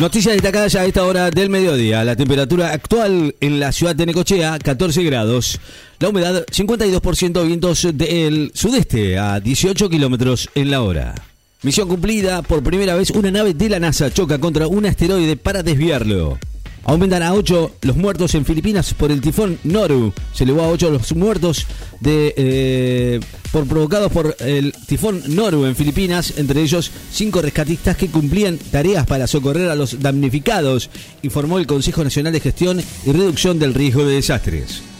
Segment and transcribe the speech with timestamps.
[0.00, 2.02] Noticias destacadas a esta hora del mediodía.
[2.04, 5.60] La temperatura actual en la ciudad de Necochea, 14 grados.
[6.00, 11.14] La humedad, 52%, vientos del sudeste a 18 kilómetros en la hora.
[11.62, 12.42] Misión cumplida.
[12.42, 16.40] Por primera vez, una nave de la NASA choca contra un asteroide para desviarlo.
[16.82, 20.12] Aumentan a 8 los muertos en Filipinas por el tifón Noru.
[20.32, 21.66] Se elevó a 8 los muertos
[22.00, 23.20] de, eh,
[23.54, 29.06] por provocados por el tifón Noru en Filipinas, entre ellos 5 rescatistas que cumplían tareas
[29.06, 30.90] para socorrer a los damnificados,
[31.22, 34.93] informó el Consejo Nacional de Gestión y Reducción del Riesgo de Desastres.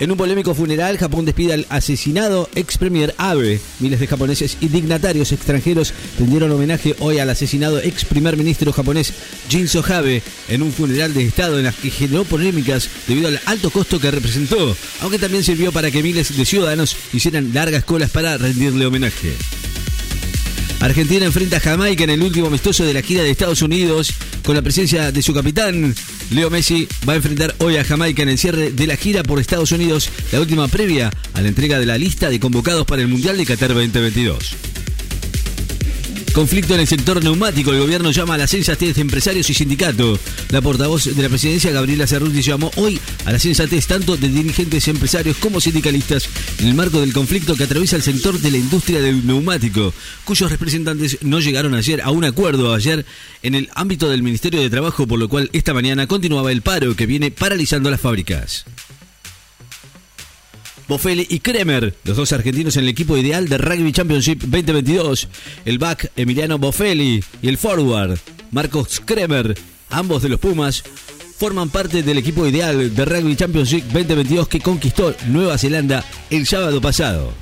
[0.00, 3.60] En un polémico funeral, Japón despide al asesinado ex premier Abe.
[3.80, 9.12] Miles de japoneses y dignatarios extranjeros rindieron homenaje hoy al asesinado ex primer ministro japonés
[9.48, 13.70] Shinzo Abe en un funeral de Estado en el que generó polémicas debido al alto
[13.70, 18.38] costo que representó, aunque también sirvió para que miles de ciudadanos hicieran largas colas para
[18.38, 19.34] rendirle homenaje.
[20.80, 24.12] Argentina enfrenta a Jamaica en el último amistoso de la gira de Estados Unidos
[24.44, 25.92] con la presencia de su capitán.
[26.30, 29.40] Leo Messi va a enfrentar hoy a Jamaica en el cierre de la gira por
[29.40, 33.08] Estados Unidos, la última previa a la entrega de la lista de convocados para el
[33.08, 34.67] Mundial de Qatar 2022.
[36.32, 37.72] Conflicto en el sector neumático.
[37.72, 40.20] El gobierno llama a las sensatez de empresarios y sindicatos.
[40.50, 44.86] La portavoz de la presidencia, Gabriela Cerruti, llamó hoy a la sensatez tanto de dirigentes
[44.88, 46.28] empresarios como sindicalistas
[46.60, 49.92] en el marco del conflicto que atraviesa el sector de la industria del neumático,
[50.24, 53.04] cuyos representantes no llegaron ayer a un acuerdo ayer
[53.42, 56.94] en el ámbito del Ministerio de Trabajo, por lo cual esta mañana continuaba el paro
[56.94, 58.64] que viene paralizando las fábricas.
[60.88, 65.28] Bofelli y Kremer, los dos argentinos en el equipo ideal de Rugby Championship 2022.
[65.66, 68.18] El back Emiliano Bofelli y el forward
[68.50, 69.54] Marcos Kremer,
[69.90, 70.82] ambos de los Pumas,
[71.36, 76.80] forman parte del equipo ideal de Rugby Championship 2022 que conquistó Nueva Zelanda el sábado
[76.80, 77.34] pasado.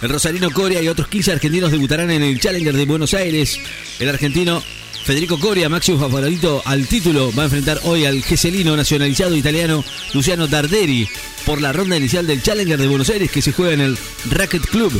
[0.00, 3.60] El Rosarino Coria y otros 15 argentinos debutarán en el Challenger de Buenos Aires.
[4.00, 4.62] El argentino
[5.04, 10.46] Federico Coria, máximo favorito al título, va a enfrentar hoy al geselino nacionalizado italiano Luciano
[10.46, 11.06] Darderi
[11.44, 13.98] por la ronda inicial del Challenger de Buenos Aires que se juega en el
[14.30, 14.98] Racket Club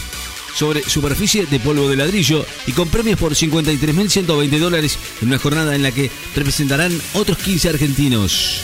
[0.55, 5.75] sobre superficie de polvo de ladrillo y con premios por 53.120 dólares en una jornada
[5.75, 8.61] en la que representarán otros 15 argentinos.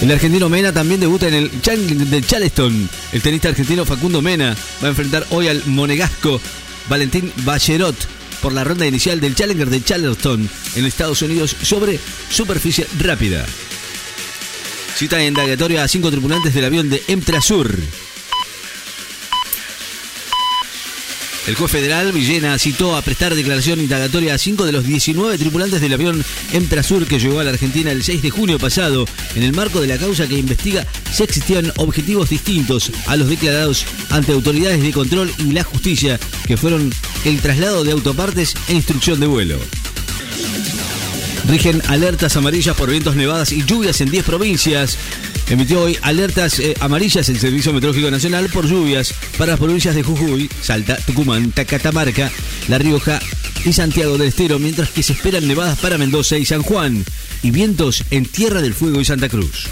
[0.00, 2.88] El argentino Mena también debuta en el de Charleston.
[3.12, 6.40] El tenista argentino Facundo Mena va a enfrentar hoy al monegasco
[6.88, 11.98] Valentín Ballerot por la ronda inicial del Challenger de Charleston en Estados Unidos sobre
[12.30, 13.46] superficie rápida.
[14.96, 17.78] Cita indagatoria a cinco tripulantes del avión de Emtrasur.
[21.48, 25.80] El juez federal Villena citó a prestar declaración indagatoria a cinco de los 19 tripulantes
[25.80, 26.22] del avión
[26.52, 29.86] Emtrasur que llegó a la Argentina el 6 de junio pasado en el marco de
[29.86, 35.32] la causa que investiga si existían objetivos distintos a los declarados ante autoridades de control
[35.38, 36.92] y la justicia que fueron
[37.24, 39.58] el traslado de autopartes e instrucción de vuelo.
[41.48, 44.98] Rigen alertas amarillas por vientos nevadas y lluvias en 10 provincias.
[45.50, 50.02] Emitió hoy alertas eh, amarillas el Servicio Meteorológico Nacional por lluvias para las provincias de
[50.02, 52.30] Jujuy, Salta, Tucumán, Catamarca,
[52.68, 53.18] La Rioja
[53.64, 57.02] y Santiago del Estero, mientras que se esperan nevadas para Mendoza y San Juan
[57.42, 59.68] y vientos en Tierra del Fuego y Santa Cruz.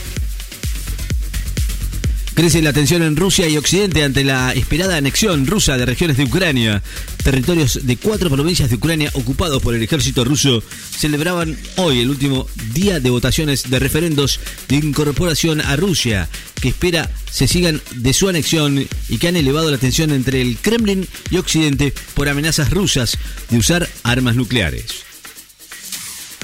[2.36, 6.24] Crece la tensión en Rusia y Occidente ante la esperada anexión rusa de regiones de
[6.24, 6.82] Ucrania.
[7.24, 12.46] Territorios de cuatro provincias de Ucrania ocupados por el ejército ruso celebraban hoy el último
[12.74, 14.38] día de votaciones de referendos
[14.68, 16.28] de incorporación a Rusia,
[16.60, 20.58] que espera se sigan de su anexión y que han elevado la tensión entre el
[20.58, 23.16] Kremlin y Occidente por amenazas rusas
[23.48, 25.05] de usar armas nucleares.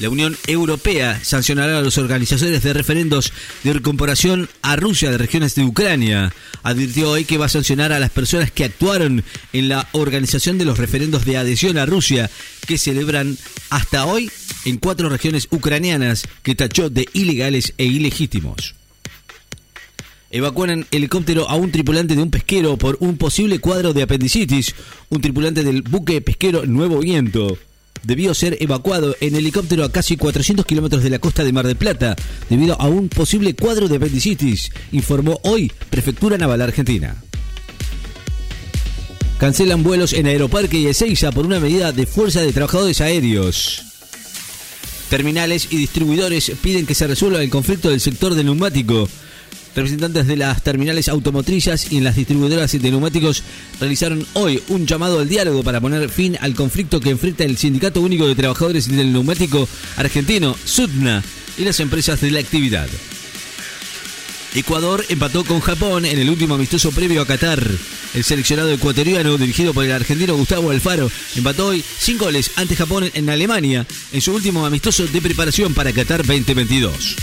[0.00, 3.32] La Unión Europea sancionará a los organizadores de referendos
[3.62, 6.32] de incorporación a Rusia de regiones de Ucrania.
[6.62, 10.64] Advirtió hoy que va a sancionar a las personas que actuaron en la organización de
[10.64, 12.31] los referendos de adhesión a Rusia
[12.66, 13.36] que celebran
[13.70, 14.31] hasta hoy
[14.64, 18.75] en cuatro regiones ucranianas que tachó de ilegales e ilegítimos.
[20.31, 24.75] Evacuan en helicóptero a un tripulante de un pesquero por un posible cuadro de apendicitis.
[25.10, 27.58] Un tripulante del buque pesquero Nuevo Viento
[28.02, 31.76] debió ser evacuado en helicóptero a casi 400 kilómetros de la costa de Mar del
[31.76, 32.16] Plata
[32.49, 37.16] debido a un posible cuadro de apendicitis, informó hoy Prefectura Naval Argentina.
[39.38, 43.82] Cancelan vuelos en Aeroparque y Ezeiza por una medida de fuerza de trabajadores aéreos.
[45.10, 49.08] Terminales y distribuidores piden que se resuelva el conflicto del sector del neumático.
[49.74, 53.42] Representantes de las terminales automotrices y en las distribuidoras de neumáticos
[53.80, 58.00] realizaron hoy un llamado al diálogo para poner fin al conflicto que enfrenta el Sindicato
[58.00, 59.66] Único de Trabajadores del Neumático
[59.96, 61.22] Argentino, SUTNA,
[61.56, 62.88] y las empresas de la actividad.
[64.54, 67.66] Ecuador empató con Japón en el último amistoso previo a Qatar.
[68.14, 73.10] El seleccionado ecuatoriano, dirigido por el argentino Gustavo Alfaro, empató hoy sin goles ante Japón
[73.14, 77.16] en Alemania en su último amistoso de preparación para Qatar 2022.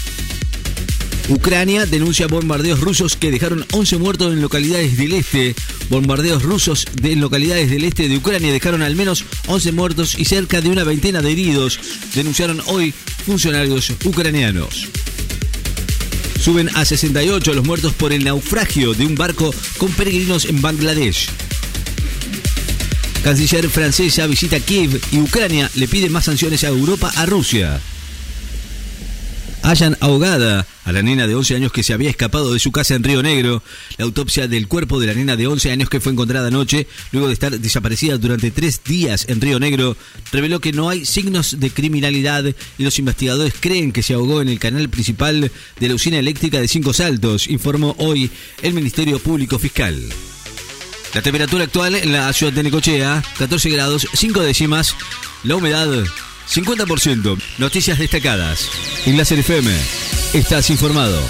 [1.30, 5.56] Ucrania denuncia bombardeos rusos que dejaron 11 muertos en localidades del este.
[5.90, 10.60] Bombardeos rusos en localidades del este de Ucrania dejaron al menos 11 muertos y cerca
[10.60, 11.80] de una veintena de heridos,
[12.16, 12.96] denunciaron hoy
[13.28, 14.88] funcionarios ucranianos.
[16.42, 21.30] Suben a 68 los muertos por el naufragio de un barco con peregrinos en Bangladesh.
[23.24, 27.80] Canciller francesa visita Kiev y Ucrania le pide más sanciones a Europa a Rusia
[29.70, 32.96] hayan ahogada a la nena de 11 años que se había escapado de su casa
[32.96, 33.62] en Río Negro.
[33.98, 37.28] La autopsia del cuerpo de la nena de 11 años que fue encontrada anoche, luego
[37.28, 39.96] de estar desaparecida durante tres días en Río Negro,
[40.32, 42.46] reveló que no hay signos de criminalidad
[42.78, 46.60] y los investigadores creen que se ahogó en el canal principal de la usina eléctrica
[46.60, 48.32] de Cinco Saltos, informó hoy
[48.64, 50.02] el Ministerio Público Fiscal.
[51.14, 54.96] La temperatura actual en la ciudad de Necochea, 14 grados 5 décimas.
[55.44, 55.88] La humedad
[56.50, 57.38] 50%.
[57.58, 58.70] Noticias destacadas.
[59.06, 59.72] En la FM.
[60.34, 61.22] Estás informado.